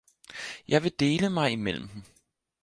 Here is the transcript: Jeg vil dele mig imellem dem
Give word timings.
Jeg 0.67 0.83
vil 0.83 0.91
dele 0.99 1.29
mig 1.29 1.51
imellem 1.51 1.87
dem 1.87 2.03